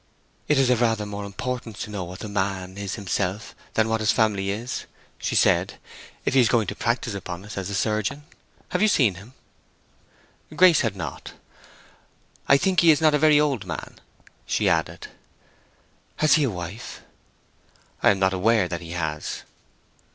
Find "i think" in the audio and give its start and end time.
12.47-12.79